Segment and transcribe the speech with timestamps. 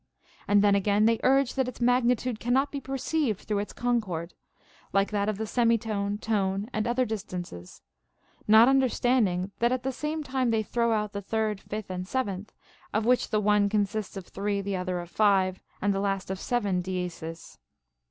[0.47, 4.33] And then again they urge that its magnitude cannot be perceived through its concord,
[4.93, 7.83] like that of the semitone, tone, and other distances;
[8.47, 12.07] not under standing, that at the same time they throw out the third, fifth, and
[12.07, 12.51] seventh,
[12.95, 16.39] of which the one consists of three, the other of five, and the last of
[16.39, 17.59] seven dieses.